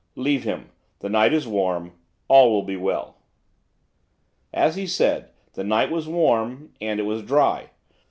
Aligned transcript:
Leave 0.15 0.45
him, 0.45 0.71
the 0.97 1.09
night 1.09 1.31
is 1.31 1.47
warm, 1.47 1.91
all 2.27 2.49
will 2.51 2.63
be 2.63 2.75
well.' 2.75 3.17
As 4.51 4.75
he 4.75 4.87
said, 4.87 5.29
the 5.53 5.63
night 5.63 5.91
was 5.91 6.07
warm, 6.07 6.73
and 6.81 6.99
it 6.99 7.03
was 7.03 7.21
dry. 7.21 7.69